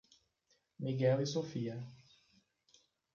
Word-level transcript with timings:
Miguel 0.79 1.19
e 1.21 1.27
Sophia 1.27 1.75